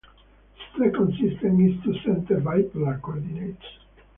The 0.79 0.85
second 0.89 1.11
system 1.13 1.61
is 1.63 1.83
two-center 1.83 2.37
bipolar 2.41 2.99
coordinates. 3.03 3.63